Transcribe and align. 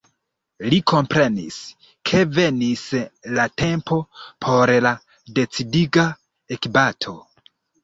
Li 0.69 0.77
komprenis, 0.91 1.57
ke 2.11 2.21
venis 2.37 2.87
la 3.37 3.45
tempo 3.65 3.99
por 4.47 4.75
la 4.89 4.95
decidiga 5.39 6.09
ekbato. 6.61 7.17